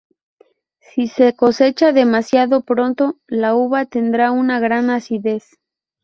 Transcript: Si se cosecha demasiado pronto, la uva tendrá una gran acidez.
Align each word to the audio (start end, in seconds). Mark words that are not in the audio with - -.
Si 0.79 1.07
se 1.07 1.35
cosecha 1.35 1.91
demasiado 1.91 2.65
pronto, 2.65 3.19
la 3.27 3.53
uva 3.53 3.85
tendrá 3.85 4.31
una 4.31 4.59
gran 4.59 4.89
acidez. 4.89 5.59